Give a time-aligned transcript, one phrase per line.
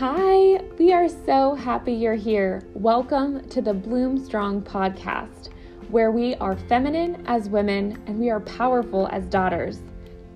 [0.00, 2.62] Hi, we are so happy you're here.
[2.72, 5.50] Welcome to the Bloom Strong podcast,
[5.90, 9.82] where we are feminine as women and we are powerful as daughters.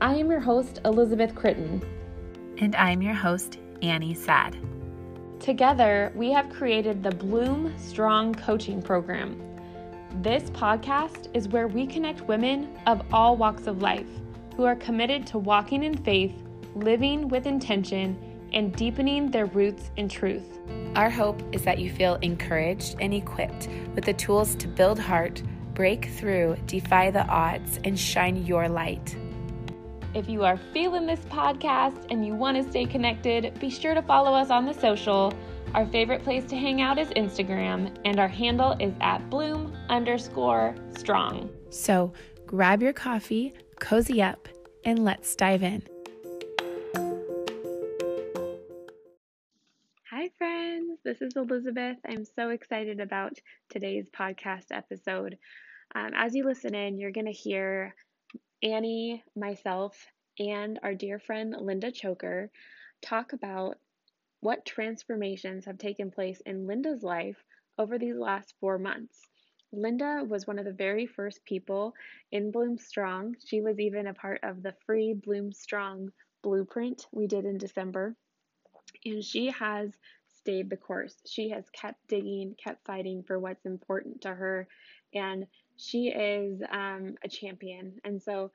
[0.03, 1.83] I am your host, Elizabeth Critton.
[2.59, 4.59] And I'm your host, Annie Sad.
[5.41, 9.41] Together, we have created the Bloom Strong Coaching Program.
[10.21, 14.21] This podcast is where we connect women of all walks of life
[14.59, 16.35] who are committed to walking in faith,
[16.75, 20.61] living with intention, and deepening their roots in truth.
[20.97, 25.43] Our hope is that you feel encouraged and equipped with the tools to build heart,
[25.75, 29.17] break through, defy the odds, and shine your light.
[30.15, 34.03] If you are feeling this podcast and you want to stay connected, be sure to
[34.03, 35.35] follow us on the social.
[35.75, 40.77] Our favorite place to hang out is Instagram, and our handle is at bloom underscore
[40.97, 41.51] strong.
[41.71, 42.13] So
[42.47, 44.49] grab your coffee, cozy up,
[44.85, 45.83] and let's dive in.
[51.15, 51.99] This is Elizabeth.
[52.09, 53.39] I'm so excited about
[53.71, 55.39] today's podcast episode.
[55.95, 57.95] Um, as you listen in, you're going to hear
[58.65, 59.97] Annie, myself,
[60.41, 62.51] and our dear friend Linda Choker
[63.01, 63.79] talk about
[64.41, 67.45] what transformations have taken place in Linda's life
[67.79, 69.21] over these last four months.
[69.73, 71.95] Linda was one of the very first people
[72.33, 73.37] in Bloom Strong.
[73.47, 76.09] She was even a part of the free Bloom Strong
[76.43, 78.17] blueprint we did in December.
[79.05, 79.93] And she has
[80.45, 81.15] stayed the course.
[81.25, 84.69] She has kept digging, kept fighting for what's important to her,
[85.15, 87.95] and she is um, a champion.
[88.05, 88.51] And so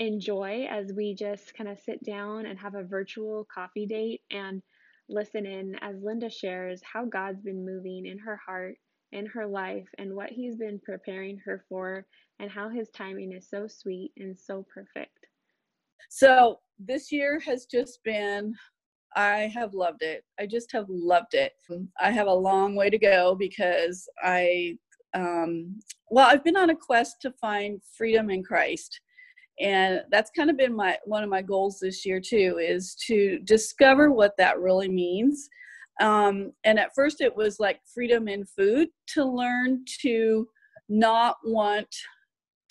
[0.00, 4.62] enjoy as we just kind of sit down and have a virtual coffee date and
[5.08, 8.76] listen in as Linda shares how God's been moving in her heart,
[9.12, 12.04] in her life, and what He's been preparing her for,
[12.40, 15.26] and how His timing is so sweet and so perfect.
[16.08, 18.54] So, this year has just been
[19.16, 20.24] I have loved it.
[20.38, 21.52] I just have loved it.
[22.00, 24.76] I have a long way to go because I,
[25.14, 25.80] um,
[26.10, 29.00] well, I've been on a quest to find freedom in Christ.
[29.60, 33.40] And that's kind of been my one of my goals this year too is to
[33.40, 35.48] discover what that really means.
[36.00, 40.48] Um, and at first it was like freedom in food to learn to
[40.88, 41.94] not want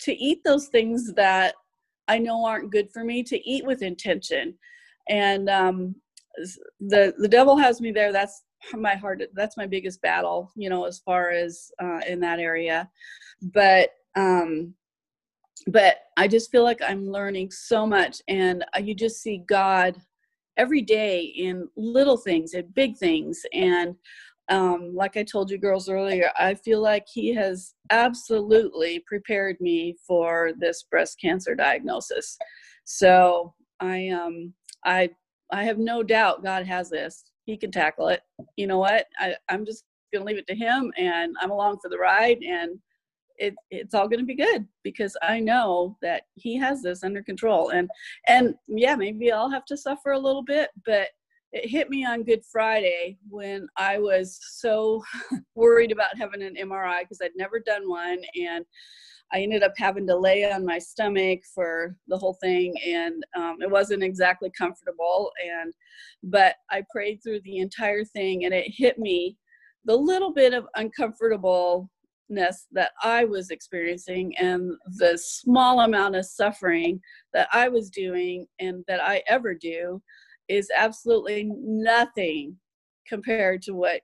[0.00, 1.54] to eat those things that
[2.08, 4.54] I know aren't good for me to eat with intention.
[5.08, 5.94] And um,
[6.80, 8.12] the the devil has me there.
[8.12, 8.42] That's
[8.74, 12.88] my heart that's my biggest battle you know as far as uh, in that area.
[13.42, 14.74] But um
[15.66, 20.00] but i just feel like i'm learning so much and uh, you just see god
[20.56, 23.40] every day in little things and big things.
[23.52, 23.94] And
[24.48, 29.96] um, like i told you girls earlier i feel like he has absolutely prepared me
[30.06, 32.36] for this breast cancer diagnosis.
[32.84, 34.52] So i um
[34.84, 35.10] i
[35.52, 37.24] I have no doubt God has this.
[37.44, 38.20] He can tackle it.
[38.56, 39.06] You know what?
[39.18, 42.38] I, I'm just going to leave it to Him, and I'm along for the ride,
[42.38, 42.78] and
[43.36, 47.22] it, it's all going to be good because I know that He has this under
[47.22, 47.70] control.
[47.70, 47.88] And
[48.28, 51.08] and yeah, maybe I'll have to suffer a little bit, but
[51.52, 55.02] it hit me on Good Friday when I was so
[55.54, 58.64] worried about having an MRI because I'd never done one, and
[59.32, 63.58] I ended up having to lay on my stomach for the whole thing, and um,
[63.60, 65.30] it wasn't exactly comfortable.
[65.44, 65.72] And
[66.22, 69.36] but I prayed through the entire thing, and it hit me
[69.84, 71.88] the little bit of uncomfortableness
[72.72, 77.00] that I was experiencing, and the small amount of suffering
[77.34, 80.00] that I was doing, and that I ever do,
[80.50, 82.56] is absolutely nothing
[83.06, 84.00] compared to what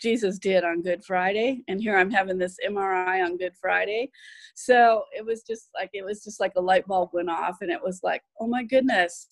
[0.00, 4.10] Jesus did on Good Friday, and here I'm having this MRI on Good Friday.
[4.56, 7.70] So it was just like it was just like a light bulb went off, and
[7.70, 9.28] it was like, oh my goodness,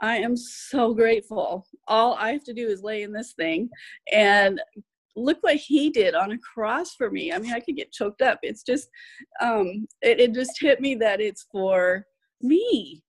[0.00, 1.66] I am so grateful.
[1.86, 3.68] All I have to do is lay in this thing,
[4.12, 4.60] and
[5.14, 7.32] look what He did on a cross for me.
[7.32, 8.40] I mean, I could get choked up.
[8.42, 8.88] It's just,
[9.40, 12.06] um, it, it just hit me that it's for
[12.40, 13.04] me,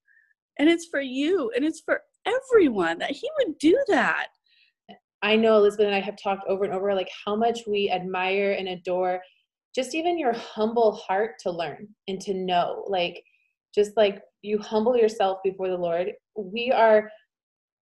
[0.59, 4.27] and it's for you, and it's for everyone that He would do that
[5.23, 8.55] I know Elizabeth and I have talked over and over like how much we admire
[8.59, 9.21] and adore
[9.73, 12.83] just even your humble heart to learn and to know.
[12.87, 13.23] Like
[13.73, 16.11] just like you humble yourself before the Lord.
[16.35, 17.09] We are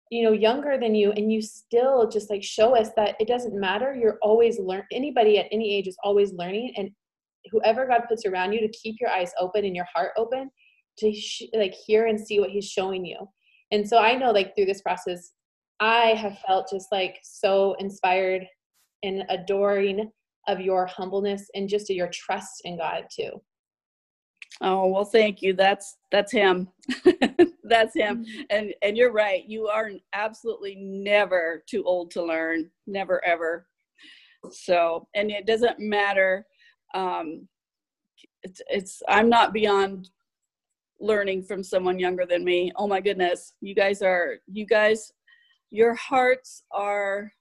[0.10, 3.60] you know younger than you and you still just like show us that it doesn't
[3.60, 6.90] matter you're always learn anybody at any age is always learning and
[7.51, 10.50] whoever god puts around you to keep your eyes open and your heart open
[10.98, 13.18] to sh- like hear and see what he's showing you
[13.72, 15.31] and so i know like through this process
[15.80, 18.48] I have felt just like so inspired
[19.04, 20.12] and adoring
[20.48, 23.42] of your humbleness and just your trust in God too.
[24.62, 25.54] Oh well, thank you.
[25.54, 26.69] That's that's him.
[27.64, 28.42] that's him mm-hmm.
[28.50, 33.68] and and you're right you are absolutely never too old to learn never ever
[34.50, 36.46] so and it doesn't matter
[36.94, 37.46] um
[38.44, 40.10] it's it's i'm not beyond
[40.99, 42.71] learning from someone younger than me.
[42.75, 43.53] Oh my goodness.
[43.61, 45.13] You guys are you guys
[45.69, 47.31] your hearts are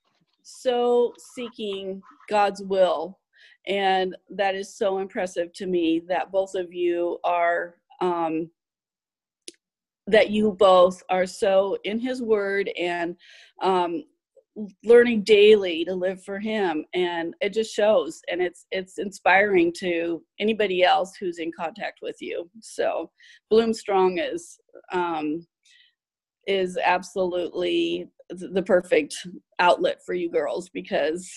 [0.43, 3.19] so seeking god's will.
[3.67, 8.51] And that is so impressive to me that both of you are um,
[10.07, 13.17] that you both are so in his word and
[13.63, 14.05] um,
[14.85, 20.23] learning daily to live for him and it just shows and it's it's inspiring to
[20.41, 22.49] anybody else who's in contact with you.
[22.61, 23.11] So
[23.51, 24.59] bloom strong is
[24.93, 25.47] um
[26.47, 29.15] is absolutely the perfect
[29.59, 31.31] outlet for you girls because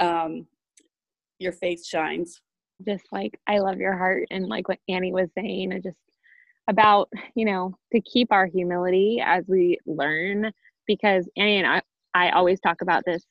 [0.00, 0.46] um
[1.38, 2.40] your faith shines.
[2.86, 5.96] Just like i love your heart and like what annie was saying and just
[6.68, 10.50] about you know to keep our humility as we learn
[10.86, 11.80] because annie and i
[12.14, 13.24] i always talk about this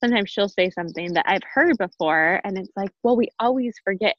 [0.00, 4.16] sometimes she'll say something that i've heard before and it's like well we always forget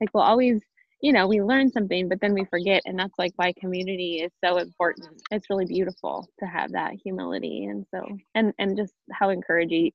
[0.00, 0.60] like we'll always
[1.00, 4.30] you know we learn something but then we forget and that's like why community is
[4.44, 9.30] so important it's really beautiful to have that humility and so and and just how
[9.30, 9.90] encouraging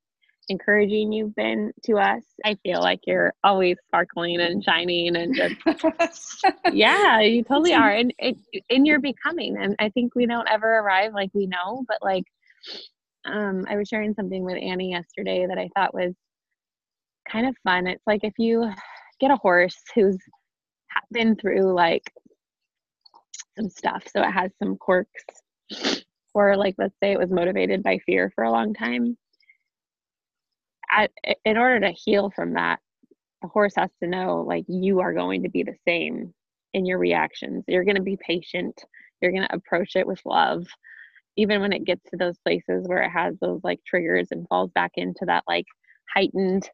[0.48, 2.22] encouraging you've been to us.
[2.44, 7.90] I feel like you're always sparkling and shining and just yeah, you totally are.
[7.90, 8.12] And
[8.68, 9.56] in your becoming.
[9.58, 12.24] And I think we don't ever arrive like we know, but like
[13.28, 16.14] um I was sharing something with Annie yesterday that I thought was
[17.30, 17.86] kind of fun.
[17.86, 18.70] It's like if you
[19.20, 20.18] get a horse who's
[21.12, 22.12] been through like
[23.56, 25.24] some stuff, so it has some quirks
[26.34, 29.16] or like let's say it was motivated by fear for a long time
[31.44, 32.80] in order to heal from that,
[33.42, 36.32] the horse has to know like you are going to be the same
[36.74, 37.64] in your reactions.
[37.68, 38.82] You're going to be patient.
[39.20, 40.66] You're going to approach it with love.
[41.38, 44.72] Even when it gets to those places where it has those like triggers and falls
[44.72, 45.66] back into that like
[46.14, 46.68] heightened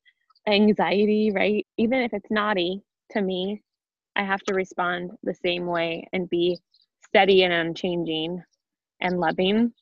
[0.48, 1.66] anxiety, right?
[1.78, 2.82] Even if it's naughty
[3.12, 3.62] to me,
[4.16, 6.58] I have to respond the same way and be
[7.06, 8.42] steady and unchanging
[9.00, 9.72] and loving.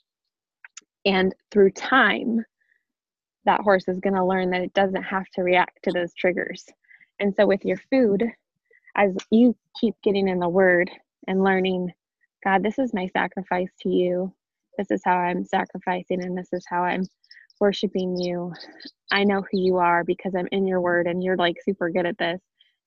[1.07, 2.45] And through time,
[3.45, 6.65] that horse is going to learn that it doesn't have to react to those triggers.
[7.21, 8.25] And so, with your food,
[8.97, 10.91] as you keep getting in the word
[11.29, 11.93] and learning,
[12.45, 14.35] God, this is my sacrifice to you.
[14.79, 17.07] This is how I'm sacrificing, and this is how I'm
[17.61, 18.53] worshiping you.
[19.13, 22.07] I know who you are because I'm in your word, and you're like super good
[22.07, 22.41] at this.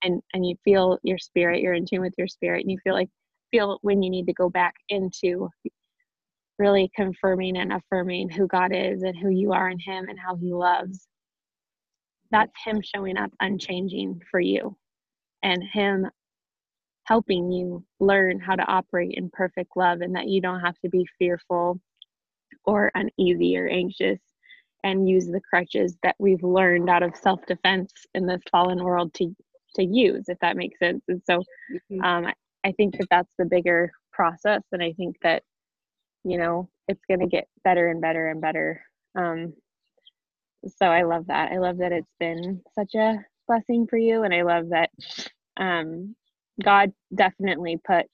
[0.04, 2.94] And and you feel your spirit, you're in tune with your spirit, and you feel
[2.94, 3.10] like
[3.52, 5.50] feel when you need to go back into
[6.60, 10.36] really confirming and affirming who God is and who you are in Him and how
[10.36, 11.08] He loves.
[12.32, 14.78] That's Him showing up unchanging for you
[15.44, 16.08] and Him
[17.06, 20.90] helping you learn how to operate in perfect love and that you don't have to
[20.90, 21.80] be fearful
[22.66, 24.20] or uneasy or anxious
[24.84, 29.36] and use the crutches that we've learned out of self-defense in this fallen world to
[29.76, 31.04] to use if that makes sense.
[31.10, 32.02] And so mm-hmm.
[32.02, 32.28] um,
[32.64, 35.44] I think that that's the bigger process and i think that
[36.24, 38.82] you know it's going to get better and better and better.
[39.16, 39.54] Um,
[40.78, 41.52] so i love that.
[41.52, 43.18] I love that it's been such a
[43.48, 44.90] blessing for you and i love that
[45.58, 46.16] um,
[46.64, 48.06] god definitely put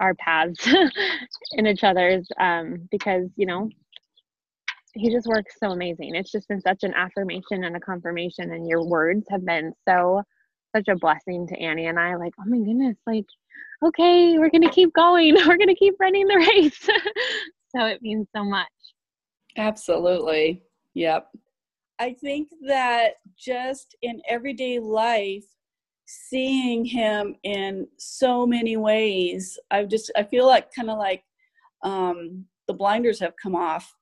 [0.00, 0.68] our paths
[1.52, 3.68] in each other's um, because you know
[4.94, 8.68] he just works so amazing it's just been such an affirmation and a confirmation and
[8.68, 10.22] your words have been so
[10.74, 13.26] such a blessing to annie and i like oh my goodness like
[13.84, 15.34] okay, we're going to keep going.
[15.46, 16.80] We're going to keep running the race.
[17.76, 18.68] so it means so much.
[19.56, 20.62] Absolutely.
[20.94, 21.28] Yep.
[21.98, 25.44] I think that just in everyday life,
[26.06, 31.22] seeing him in so many ways, I just, I feel like kind of like
[31.82, 33.92] um, the blinders have come off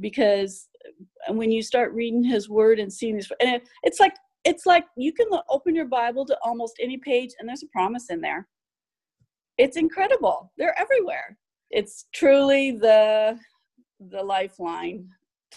[0.00, 0.68] because
[1.28, 4.84] when you start reading his word and seeing this, and it, it's like, it's like
[4.96, 8.46] you can open your Bible to almost any page and there's a promise in there
[9.58, 10.52] it's incredible.
[10.56, 11.36] They're everywhere.
[11.70, 13.38] It's truly the
[14.10, 15.08] the lifeline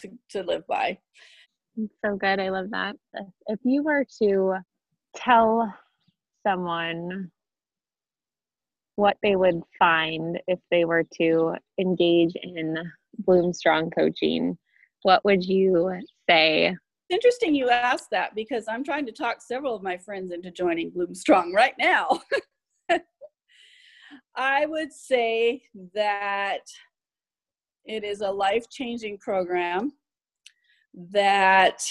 [0.01, 0.97] to, to live by.
[2.03, 2.39] So good.
[2.39, 2.95] I love that.
[3.47, 4.55] If you were to
[5.15, 5.73] tell
[6.45, 7.31] someone
[8.95, 12.77] what they would find if they were to engage in
[13.19, 14.57] Bloom Strong coaching,
[15.03, 16.75] what would you say?
[17.09, 20.91] Interesting you asked that because I'm trying to talk several of my friends into joining
[20.91, 22.21] Bloom Strong right now.
[24.35, 26.61] I would say that
[27.85, 29.91] it is a life changing program,
[31.11, 31.81] that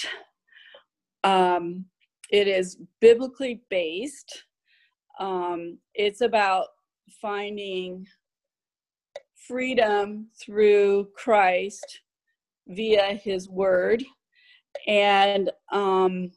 [1.23, 1.85] um,
[2.31, 4.45] it is biblically based.
[5.19, 6.67] Um, it's about
[7.21, 8.07] finding
[9.47, 12.01] freedom through Christ
[12.67, 14.03] via his word
[14.87, 16.31] and um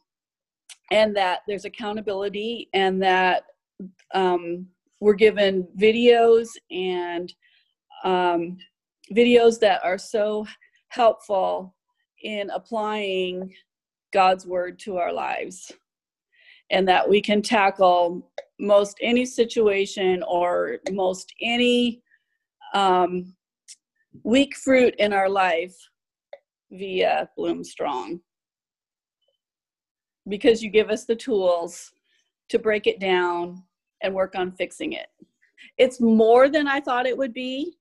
[0.91, 3.43] and that there's accountability and that
[4.13, 4.67] um
[4.99, 7.33] we're given videos and
[8.03, 8.57] um
[9.13, 10.45] videos that are so
[10.89, 11.73] helpful
[12.23, 13.53] in applying
[14.11, 15.71] God's word to our lives
[16.71, 22.01] and that we can tackle most any situation or most any
[22.73, 23.35] um,
[24.23, 25.75] weak fruit in our life
[26.71, 28.19] via Bloom Strong.
[30.27, 31.91] Because you give us the tools
[32.49, 33.63] to break it down
[34.01, 35.07] and work on fixing it.
[35.77, 37.77] It's more than I thought it would be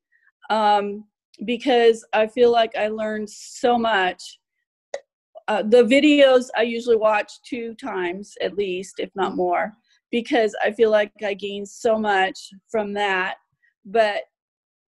[0.51, 1.05] um,
[1.45, 4.39] because I feel like I learned so much.
[5.47, 9.73] Uh, the videos I usually watch two times at least, if not more,
[10.11, 13.37] because I feel like I gain so much from that.
[13.85, 14.23] But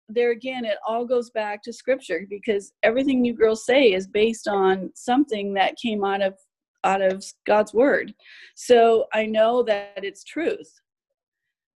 [0.08, 4.48] there again it all goes back to scripture because everything you girls say is based
[4.48, 6.36] on something that came out of
[6.84, 8.14] out of god's word.
[8.56, 10.72] So i know that it's truth.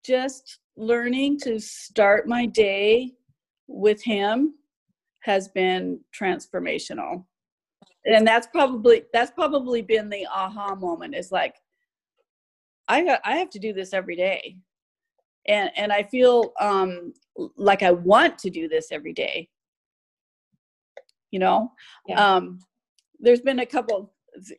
[0.05, 3.13] Just learning to start my day
[3.69, 4.55] with him
[5.21, 7.25] has been transformational
[8.07, 11.57] and that's probably that's probably been the aha moment is like
[12.89, 14.57] i i have to do this every day.
[15.49, 17.13] And and i feel um
[17.57, 19.49] like i want to do this every day.
[21.31, 21.73] You know?
[22.07, 22.37] Yeah.
[22.37, 22.61] um
[23.19, 24.13] there's been a couple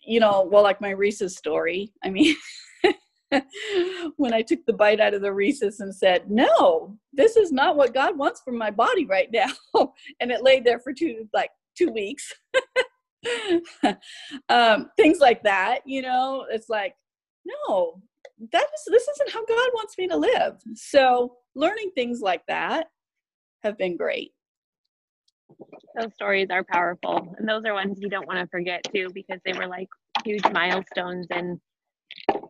[0.05, 1.93] you know well like my Reese's story.
[2.03, 2.35] I mean
[4.15, 7.75] when i took the bite out of the Reese's and said no this is not
[7.75, 9.51] what god wants from my body right now.
[10.19, 12.33] And it laid there for two like two weeks
[14.49, 16.95] um things like that you know it's like
[17.45, 18.01] no
[18.51, 20.57] that is this isn't how God wants me to live.
[20.75, 22.87] So learning things like that
[23.63, 24.31] have been great.
[25.99, 29.39] Those stories are powerful, and those are ones you don't want to forget too, because
[29.43, 29.87] they were like
[30.23, 31.59] huge milestones in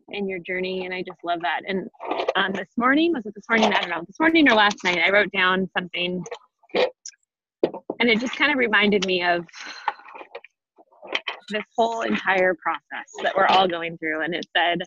[0.09, 1.61] in your journey, and I just love that.
[1.67, 1.87] And
[2.35, 3.71] um, this morning was it this morning?
[3.71, 4.03] I don't know.
[4.05, 6.23] This morning or last night, I wrote down something,
[6.73, 9.45] and it just kind of reminded me of
[11.49, 14.21] this whole entire process that we're all going through.
[14.21, 14.79] And it said,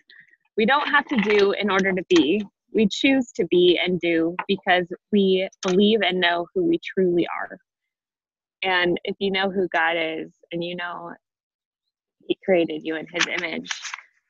[0.56, 2.44] we don't have to do in order to be.
[2.72, 7.58] We choose to be and do because we believe and know who we truly are.
[8.62, 11.12] And if you know who God is and you know
[12.26, 13.70] He created you in His image,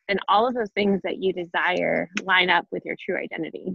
[0.08, 3.74] then all of those things that you desire line up with your true identity.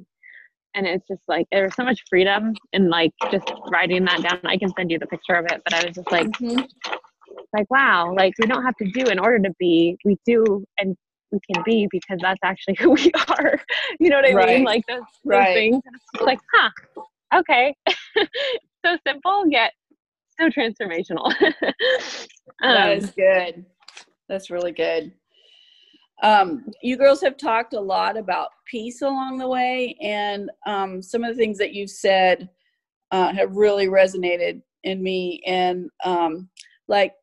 [0.73, 4.39] And it's just like there's so much freedom in like just writing that down.
[4.43, 6.63] I can send you the picture of it, but I was just like, mm-hmm.
[7.55, 9.97] Like wow, like we don't have to do in order to be.
[10.05, 10.95] We do and
[11.31, 13.59] we can be because that's actually who we are.
[13.99, 14.55] You know what I right.
[14.57, 14.63] mean?
[14.63, 15.53] Like those, those right.
[15.53, 15.81] things.
[15.85, 16.69] it's like, huh,
[17.39, 17.75] okay.
[18.85, 19.71] so simple yet
[20.39, 21.33] so transformational.
[21.41, 21.73] um,
[22.61, 23.65] that is good.
[24.27, 25.11] That's really good.
[26.23, 31.23] Um, you girls have talked a lot about peace along the way, and um, some
[31.23, 32.49] of the things that you've said
[33.11, 35.41] uh, have really resonated in me.
[35.45, 36.49] And um,
[36.87, 37.13] like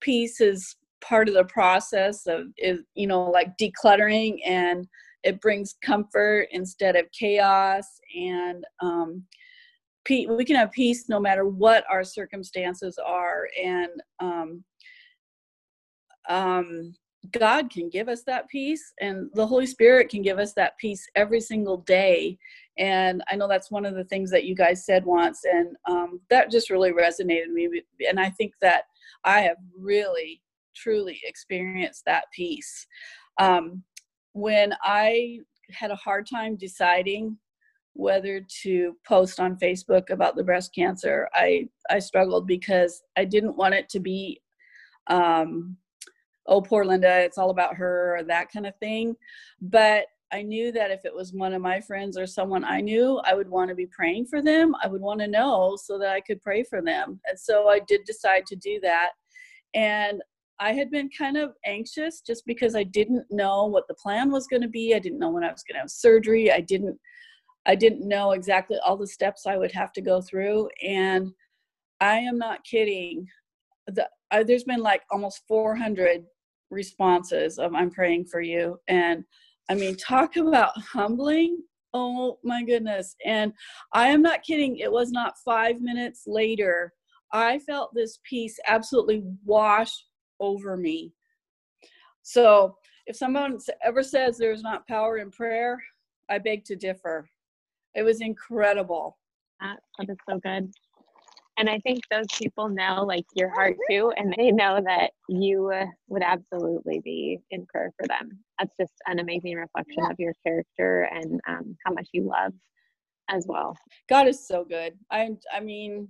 [0.00, 4.86] peace is part of the process of is you know like decluttering and
[5.22, 9.22] it brings comfort instead of chaos and um,
[10.08, 14.64] we can have peace no matter what our circumstances are and um,
[16.28, 16.94] um,
[17.32, 21.06] god can give us that peace and the holy spirit can give us that peace
[21.14, 22.38] every single day.
[22.78, 26.20] And i know that's one of the things that you guys said once and um,
[26.30, 28.84] that just really resonated with me and i think that
[29.24, 30.40] i have really
[30.74, 32.86] truly experienced that peace.
[33.40, 33.82] Um,
[34.32, 35.38] when I
[35.70, 37.38] had a hard time deciding
[37.94, 43.56] whether to post on Facebook about the breast cancer, I I struggled because I didn't
[43.56, 44.40] want it to be,
[45.06, 45.76] um,
[46.46, 49.14] oh poor Linda, it's all about her or that kind of thing.
[49.60, 53.20] But I knew that if it was one of my friends or someone I knew,
[53.24, 54.74] I would want to be praying for them.
[54.82, 57.20] I would want to know so that I could pray for them.
[57.24, 59.10] And so I did decide to do that.
[59.74, 60.20] And
[60.58, 64.48] I had been kind of anxious just because I didn't know what the plan was
[64.48, 64.92] going to be.
[64.92, 66.50] I didn't know when I was going to have surgery.
[66.50, 66.98] I didn't
[67.66, 71.32] I didn't know exactly all the steps I would have to go through and
[72.00, 73.26] I am not kidding.
[73.86, 76.24] The, I, there's been like almost 400
[76.70, 79.24] responses of I'm praying for you and
[79.70, 81.62] I mean talk about humbling.
[81.92, 83.14] Oh my goodness.
[83.24, 83.52] And
[83.92, 84.78] I am not kidding.
[84.78, 86.92] It was not 5 minutes later
[87.34, 89.92] I felt this peace absolutely wash
[90.38, 91.12] over me.
[92.22, 95.82] So if someone ever says there's not power in prayer,
[96.30, 97.28] I beg to differ.
[97.94, 99.18] It was incredible.
[99.60, 99.80] that.
[99.98, 100.72] That is so good.
[101.56, 105.72] And I think those people know like your heart too, and they know that you
[106.08, 108.38] would absolutely be in prayer for them.
[108.58, 112.52] That's just an amazing reflection of your character and um, how much you love
[113.30, 113.76] as well.
[114.08, 114.94] God is so good.
[115.10, 116.08] I I mean,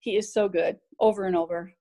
[0.00, 1.72] He is so good over and over.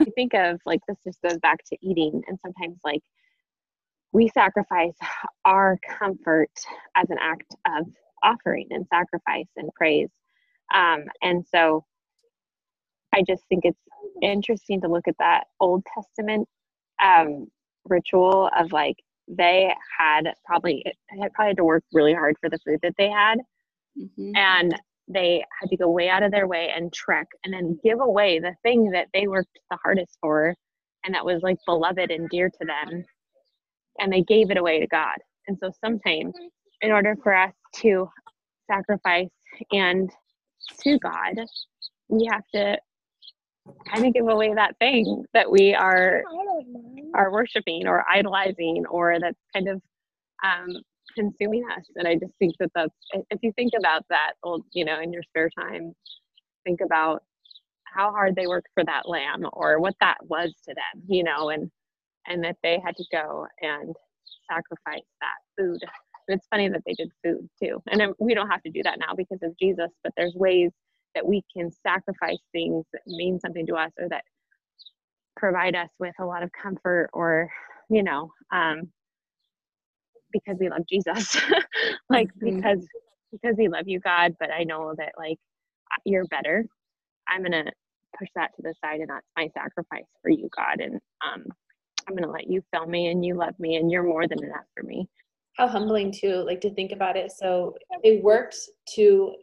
[0.00, 3.02] you think of like this just goes back to eating, and sometimes like
[4.12, 4.96] we sacrifice
[5.44, 6.50] our comfort
[6.96, 7.86] as an act of
[8.22, 10.08] offering and sacrifice and praise.
[10.74, 11.84] Um, and so
[13.14, 13.78] I just think it's
[14.22, 16.48] interesting to look at that Old Testament
[17.02, 17.46] um,
[17.84, 18.96] ritual of like
[19.28, 23.08] they had probably had probably had to work really hard for the food that they
[23.08, 23.38] had,
[23.98, 24.32] mm-hmm.
[24.36, 24.74] and
[25.08, 28.38] they had to go way out of their way and trek and then give away
[28.38, 30.54] the thing that they worked the hardest for
[31.04, 33.04] and that was like beloved and dear to them
[33.98, 35.16] and they gave it away to God.
[35.46, 36.34] And so sometimes
[36.80, 38.08] in order for us to
[38.70, 39.28] sacrifice
[39.72, 40.10] and
[40.80, 41.34] to God,
[42.08, 42.78] we have to
[43.92, 46.22] kind of give away that thing that we are
[47.14, 49.80] are worshiping or idolizing or that's kind of
[50.44, 50.68] um,
[51.16, 51.84] consuming us.
[51.96, 52.94] And I just think that that's
[53.30, 55.92] if you think about that old, you know, in your spare time,
[56.64, 57.22] think about
[57.84, 61.50] how hard they worked for that lamb or what that was to them, you know,
[61.50, 61.70] and
[62.26, 63.94] and that they had to go and
[64.50, 65.80] sacrifice that food.
[66.28, 67.82] And it's funny that they did food too.
[67.90, 70.70] And we don't have to do that now because of Jesus, but there's ways
[71.14, 74.24] that we can sacrifice things that mean something to us or that
[75.36, 77.50] provide us with a lot of comfort or,
[77.88, 78.90] you know, um,
[80.32, 81.36] because we love Jesus.
[82.10, 82.56] like mm-hmm.
[82.56, 82.86] because
[83.32, 85.38] because we love you, God, but I know that like
[86.04, 86.64] you're better.
[87.28, 87.64] I'm gonna
[88.18, 90.80] push that to the side and that's my sacrifice for you, God.
[90.80, 91.44] And um
[92.08, 94.64] I'm to let you fill me and you love me and you're more than enough
[94.76, 95.08] for me.
[95.56, 97.32] How humbling too, like to think about it.
[97.32, 98.56] So it worked
[98.94, 99.34] to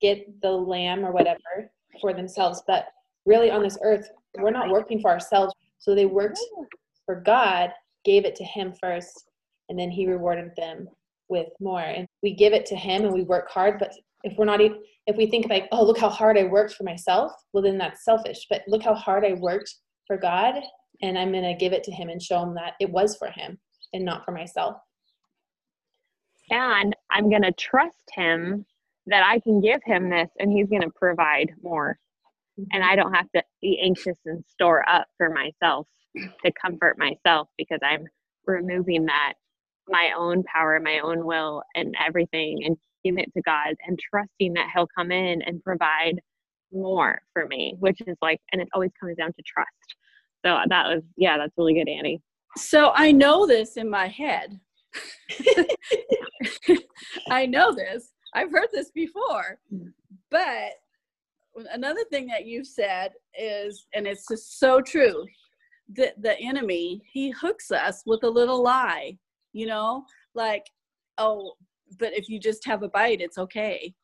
[0.00, 2.86] get the lamb or whatever for themselves, but
[3.26, 5.52] really on this earth, we're not working for ourselves.
[5.78, 6.40] So they worked
[7.06, 7.70] for God,
[8.04, 9.30] gave it to Him first,
[9.68, 10.88] and then He rewarded them
[11.28, 11.80] with more.
[11.80, 13.92] And we give it to Him and we work hard, but
[14.24, 17.32] if we're not if we think like, oh, look how hard I worked for myself,
[17.52, 18.46] well, then that's selfish.
[18.50, 19.74] But look how hard I worked
[20.06, 20.54] for God,
[21.00, 23.28] and I'm going to give it to him and show him that it was for
[23.28, 23.58] him
[23.94, 24.76] and not for myself.
[26.50, 28.66] And I'm going to trust him
[29.08, 31.98] that I can give him this and he's going to provide more.
[32.58, 32.68] Mm-hmm.
[32.72, 35.86] And I don't have to be anxious and store up for myself
[36.44, 38.06] to comfort myself because I'm
[38.46, 39.34] removing that
[39.88, 44.54] my own power, my own will, and everything and giving it to God and trusting
[44.54, 46.20] that He'll come in and provide
[46.72, 49.70] more for me, which is like, and it always comes down to trust.
[50.44, 52.20] So that was, yeah, that's really good, Annie.
[52.56, 54.58] So I know this in my head.
[57.30, 58.12] I know this.
[58.34, 59.58] I've heard this before.
[60.30, 60.72] But
[61.72, 65.26] another thing that you said is, and it's just so true,
[65.94, 69.16] the, the enemy, he hooks us with a little lie,
[69.52, 70.64] you know, like,
[71.16, 71.54] oh,
[71.98, 73.94] but if you just have a bite, it's okay.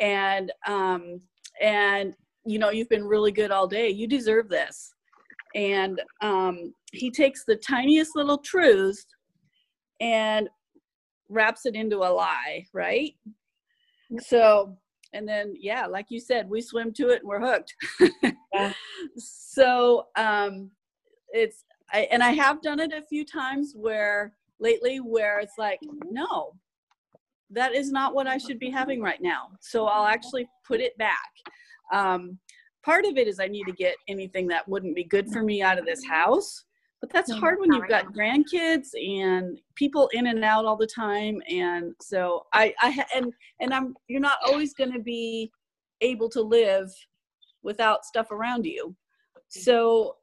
[0.00, 1.20] And, um,
[1.60, 3.88] and, you know, you've been really good all day.
[3.88, 4.92] You deserve this
[5.54, 9.04] and um, he takes the tiniest little truth
[10.00, 10.48] and
[11.28, 13.14] wraps it into a lie right
[14.20, 14.76] so
[15.12, 17.74] and then yeah like you said we swim to it and we're hooked
[18.54, 18.72] yeah.
[19.16, 20.70] so um
[21.30, 25.80] it's I, and i have done it a few times where lately where it's like
[26.10, 26.54] no
[27.50, 30.96] that is not what i should be having right now so i'll actually put it
[30.98, 31.30] back
[31.92, 32.38] um
[32.82, 35.62] part of it is I need to get anything that wouldn't be good for me
[35.62, 36.64] out of this house.
[37.02, 41.42] But that's hard when you've got grandkids and people in and out all the time.
[41.50, 45.50] And so I, I and and I'm you're not always going to be
[46.00, 46.94] able to live
[47.64, 48.94] without stuff around you.
[49.48, 50.14] So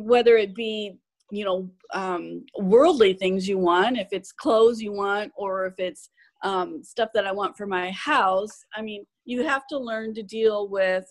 [0.00, 0.96] whether it be
[1.30, 6.08] you know um, worldly things you want, if it's clothes you want, or if it's
[6.42, 10.22] um, stuff that I want for my house, I mean, you have to learn to
[10.22, 11.04] deal with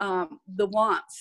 [0.00, 1.20] um, the wants.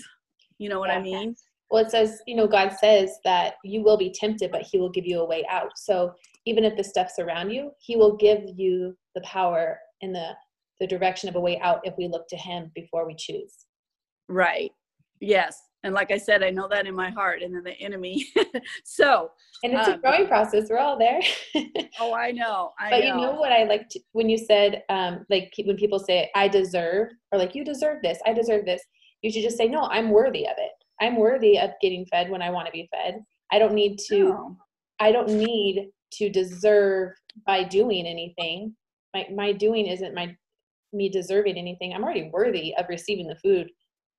[0.57, 0.99] You know what yeah.
[0.99, 1.35] I mean?
[1.69, 4.89] Well, it says, you know, God says that you will be tempted, but He will
[4.89, 5.71] give you a way out.
[5.77, 6.13] So
[6.45, 10.31] even if the stuff's around you, He will give you the power and the
[10.81, 13.65] the direction of a way out if we look to Him before we choose.
[14.27, 14.71] Right.
[15.21, 15.61] Yes.
[15.85, 18.25] And like I said, I know that in my heart, and then the enemy.
[18.83, 19.29] so,
[19.63, 20.67] and it's um, a growing process.
[20.67, 21.19] We're all there.
[21.99, 22.71] oh, I know.
[22.79, 23.05] I but know.
[23.05, 27.09] you know what I like when you said, um, like when people say, "I deserve,"
[27.31, 28.81] or like, "You deserve this," "I deserve this."
[29.21, 30.71] You should just say, "No, I'm worthy of it.
[31.01, 33.23] I'm worthy of getting fed when I want to be fed.
[33.51, 34.19] I don't need to.
[34.19, 34.57] No.
[34.99, 37.13] I don't need to deserve
[37.45, 38.75] by doing anything.
[39.13, 40.35] My my doing isn't my
[40.93, 41.93] me deserving anything.
[41.93, 43.69] I'm already worthy of receiving the food,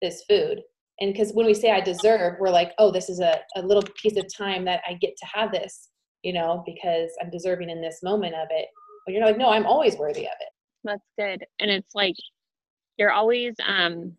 [0.02, 0.60] this food.
[1.00, 3.82] And because when we say I deserve, we're like, oh, this is a, a little
[4.00, 5.90] piece of time that I get to have this,
[6.22, 8.68] you know, because I'm deserving in this moment of it.
[9.04, 10.48] But you're like, no, I'm always worthy of it.
[10.84, 11.44] That's good.
[11.60, 12.14] And it's like
[12.96, 14.16] you're always um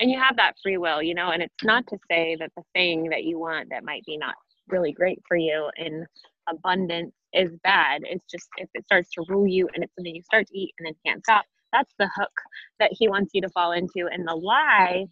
[0.00, 2.62] and you have that free will, you know, and it's not to say that the
[2.74, 4.34] thing that you want that might be not
[4.68, 6.06] really great for you in
[6.48, 8.02] abundance is bad.
[8.04, 10.74] It's just if it starts to rule you and it's something you start to eat
[10.78, 12.32] and then can't stop, that's the hook
[12.78, 15.04] that he wants you to fall into and the lie.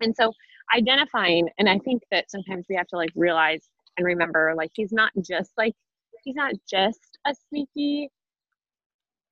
[0.00, 0.32] And so
[0.74, 4.92] identifying, and I think that sometimes we have to like realize and remember like he's
[4.92, 5.74] not just like
[6.24, 8.10] he's not just a sneaky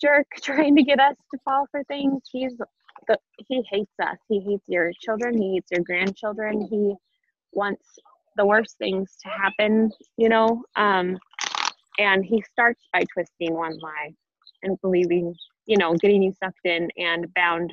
[0.01, 2.23] jerk trying to get us to fall for things.
[2.33, 2.55] He's
[3.09, 4.19] the, he hates us.
[4.29, 5.41] He hates your children.
[5.41, 6.67] He hates your grandchildren.
[6.71, 6.95] He
[7.53, 7.85] wants
[8.37, 10.63] the worst things to happen, you know.
[10.77, 11.19] Um,
[11.99, 14.15] and he starts by twisting one lie
[14.63, 15.35] and believing,
[15.67, 17.73] you know, getting you sucked in and bound,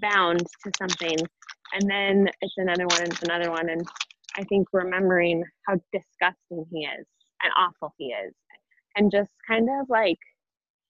[0.00, 1.18] bound to something.
[1.74, 3.68] And then it's another one, it's another one.
[3.68, 3.86] And
[4.36, 7.06] I think remembering how disgusting he is
[7.42, 8.34] and awful he is,
[8.96, 10.18] and just kind of like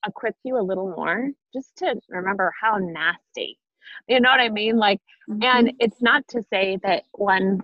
[0.06, 3.58] equip you a little more just to remember how nasty.
[4.08, 4.76] You know what I mean?
[4.76, 5.42] Like, mm-hmm.
[5.42, 7.60] and it's not to say that one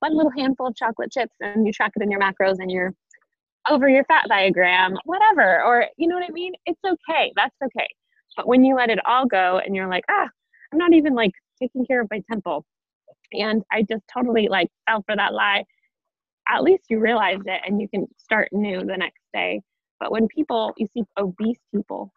[0.00, 2.94] one little handful of chocolate chips and you track it in your macros and you're
[3.68, 5.62] over your fat diagram, whatever.
[5.62, 6.52] Or you know what I mean?
[6.66, 7.32] It's okay.
[7.36, 7.88] That's okay.
[8.36, 10.28] But when you let it all go and you're like, ah,
[10.72, 12.64] I'm not even like taking care of my temple.
[13.32, 15.64] And I just totally like fell for that lie.
[16.48, 19.60] At least you realized it and you can start new the next day.
[20.00, 22.12] But when people, you see obese people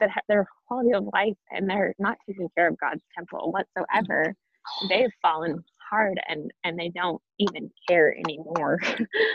[0.00, 4.34] that have their quality of life and they're not taking care of God's temple whatsoever,
[4.88, 8.78] they've fallen hard and and they don't even care anymore.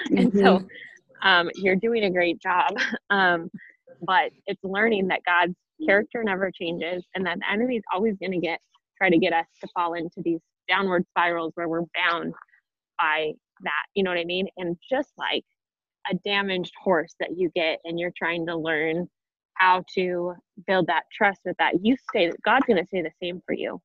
[0.10, 0.40] and mm-hmm.
[0.40, 0.62] so
[1.24, 2.72] um, you're doing a great job.
[3.10, 3.50] Um,
[4.02, 5.56] but it's learning that God's
[5.88, 8.60] character never changes and that the enemy's always going to get
[8.98, 12.34] try to get us to fall into these downward spirals where we're bound
[12.98, 13.86] by that.
[13.96, 14.48] You know what I mean?
[14.58, 15.46] And just like
[16.12, 19.08] a damaged horse that you get and you're trying to learn
[19.56, 20.34] how to
[20.68, 23.54] build that trust with that you stay that god's going to say the same for
[23.54, 23.80] you.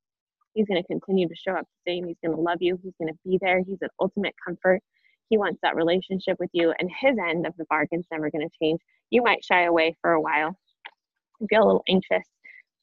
[0.54, 2.06] He's going to continue to show up the same.
[2.06, 2.78] He's going to love you.
[2.82, 3.62] He's going to be there.
[3.66, 4.82] He's an ultimate comfort.
[5.30, 8.54] He wants that relationship with you and his end of the bargain's never going to
[8.62, 8.78] change.
[9.08, 10.54] You might shy away for a while
[11.48, 12.26] feel a little anxious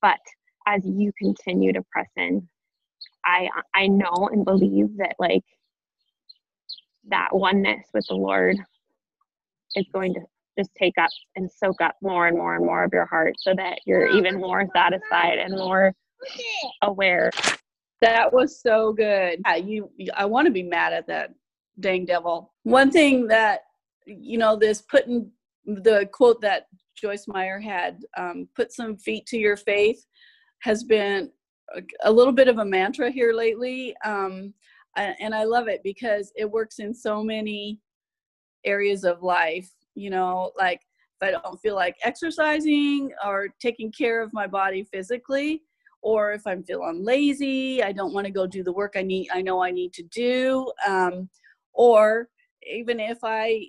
[0.02, 0.20] but
[0.68, 2.48] as you continue to press in
[3.26, 5.44] i i know and believe that like
[7.08, 8.58] that oneness with the lord
[9.76, 10.22] is going to
[10.58, 13.54] just take up and soak up more and more and more of your heart so
[13.56, 15.94] that you're even more satisfied and more
[16.82, 17.32] aware.
[18.02, 19.40] That was so good.
[19.46, 21.34] Yeah, you I want to be mad at that
[21.80, 22.54] dang devil.
[22.64, 23.62] One thing that
[24.06, 25.32] you know, this putting
[25.66, 30.06] the quote that Joyce Meyer had, um, put some feet to your faith,
[30.60, 31.32] has been
[32.04, 33.96] a, little bit of a mantra here lately.
[34.04, 34.54] Um,
[34.96, 37.80] and I love it because it works in so many
[38.66, 40.82] areas of life you know like
[41.22, 45.62] if i don't feel like exercising or taking care of my body physically
[46.02, 49.30] or if i'm feeling lazy i don't want to go do the work i need
[49.34, 51.30] i know i need to do um,
[51.74, 52.30] or
[52.70, 53.68] even if i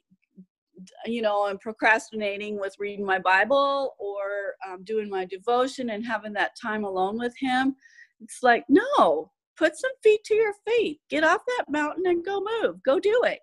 [1.06, 6.32] you know i'm procrastinating with reading my bible or um, doing my devotion and having
[6.32, 7.74] that time alone with him
[8.20, 12.42] it's like no put some feet to your feet get off that mountain and go
[12.62, 13.40] move go do it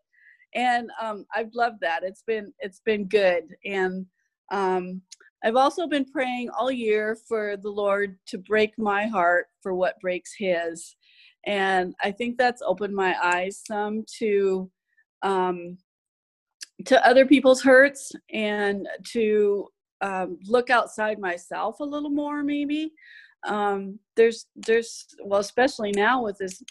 [0.57, 2.01] and um, I've loved that.
[2.03, 4.05] It's been it's been good, and
[4.51, 5.01] um,
[5.43, 9.99] I've also been praying all year for the Lord to break my heart for what
[10.01, 10.95] breaks His,
[11.45, 14.69] and I think that's opened my eyes some to
[15.21, 15.77] um,
[16.85, 19.67] to other people's hurts and to
[20.01, 22.91] um, look outside myself a little more, maybe.
[23.47, 26.63] Um, there's there's well, especially now with this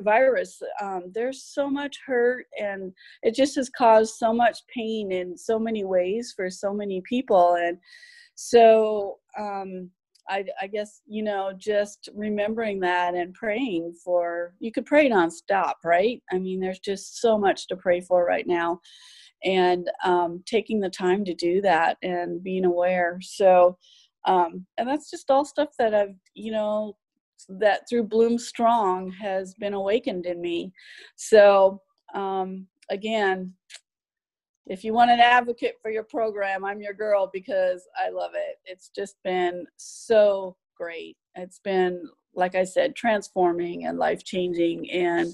[0.00, 2.92] virus um, there's so much hurt and
[3.22, 7.56] it just has caused so much pain in so many ways for so many people.
[7.58, 7.78] And
[8.34, 9.90] so um,
[10.28, 15.74] I, I, guess you know just remembering that and praying for you could pray nonstop
[15.84, 16.22] right?
[16.32, 18.80] I mean there's just so much to pray for right now
[19.44, 23.18] and um, taking the time to do that and being aware.
[23.22, 23.78] So
[24.26, 26.96] um, and that's just all stuff that i've you know
[27.48, 30.72] that through Bloom Strong has been awakened in me.
[31.16, 31.80] So,
[32.14, 33.52] um, again,
[34.66, 38.58] if you want an advocate for your program, I'm your girl because I love it.
[38.64, 41.16] It's just been so great.
[41.36, 45.32] It's been, like I said, transforming and life changing, and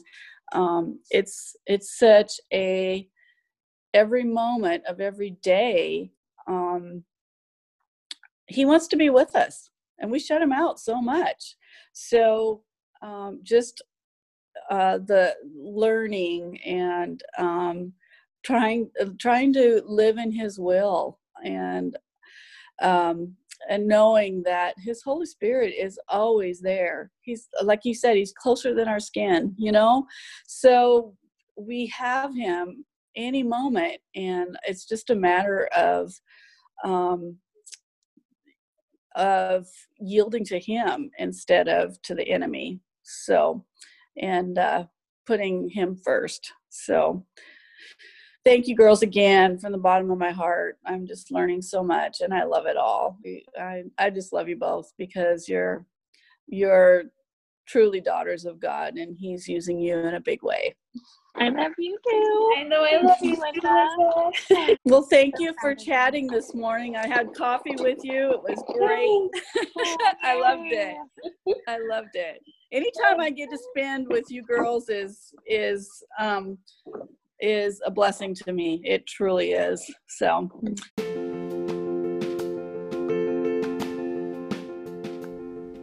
[0.53, 3.09] um, it's it's such a
[3.95, 6.13] every moment of every day.
[6.47, 7.05] Um,
[8.49, 11.57] he wants to be with us and we shut him out so much
[11.93, 12.63] so
[13.03, 13.83] um, just
[14.71, 17.93] uh, the learning and um,
[18.45, 21.97] trying uh, trying to live in his will and
[22.81, 23.35] um,
[23.69, 27.11] and knowing that his holy spirit is always there.
[27.21, 30.07] He's like you said he's closer than our skin you know?
[30.47, 31.15] So
[31.57, 36.13] we have him any moment and it's just a matter of
[36.85, 37.37] um
[39.15, 39.67] of
[39.99, 42.81] yielding to him instead of to the enemy.
[43.03, 43.65] So
[44.17, 44.85] and uh
[45.27, 46.53] putting him first.
[46.69, 47.25] So
[48.45, 50.79] thank you girls again from the bottom of my heart.
[50.85, 53.19] I'm just learning so much and i love it all.
[53.59, 55.87] I i just love you both because you're
[56.49, 57.05] you're
[57.67, 60.75] truly daughters of god and he's using you in a big way
[61.35, 62.55] I love you too.
[62.59, 64.77] I know I love you, Linda.
[64.85, 69.97] well thank you for chatting this morning i had coffee with you it was great
[70.23, 70.95] i loved it
[71.69, 76.59] i loved it anytime i get to spend with you girls is is um
[77.43, 78.81] is a blessing to me.
[78.85, 79.85] It truly is.
[80.07, 80.49] So.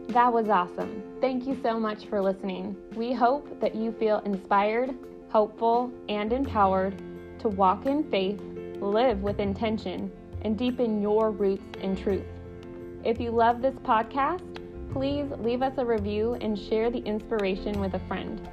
[0.08, 1.09] That was awesome.
[1.20, 2.74] Thank you so much for listening.
[2.94, 4.94] We hope that you feel inspired,
[5.28, 6.96] hopeful, and empowered
[7.40, 8.40] to walk in faith,
[8.80, 12.24] live with intention, and deepen your roots in truth.
[13.04, 14.62] If you love this podcast,
[14.94, 18.48] please leave us a review and share the inspiration with a friend.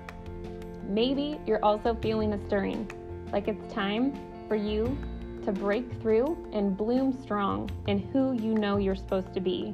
[0.90, 2.92] Maybe you're also feeling a stirring,
[3.32, 4.14] like it's time
[4.50, 4.98] for you
[5.46, 9.74] to break through and bloom strong in who you know you're supposed to be.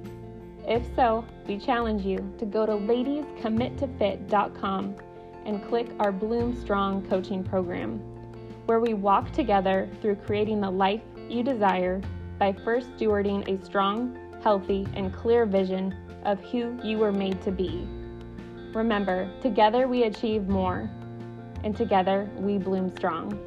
[0.67, 4.95] If so, we challenge you to go to ladiescommittofit.com
[5.45, 7.99] and click our Bloom Strong coaching program,
[8.65, 12.01] where we walk together through creating the life you desire
[12.39, 17.51] by first stewarding a strong, healthy, and clear vision of who you were made to
[17.51, 17.85] be.
[18.73, 20.89] Remember, together we achieve more
[21.63, 23.37] and together we bloom strong.